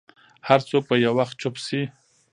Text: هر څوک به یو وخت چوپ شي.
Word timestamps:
هر 0.47 0.59
څوک 0.69 0.83
به 0.89 0.95
یو 1.05 1.13
وخت 1.19 1.35
چوپ 1.41 1.55
شي. 1.65 1.81